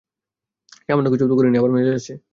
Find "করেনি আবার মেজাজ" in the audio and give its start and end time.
1.37-1.95